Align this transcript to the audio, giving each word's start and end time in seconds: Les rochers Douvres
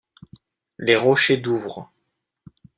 Les 0.79 0.95
rochers 0.95 1.37
Douvres 1.37 1.91